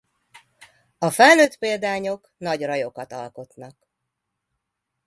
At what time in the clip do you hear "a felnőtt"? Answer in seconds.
0.97-1.57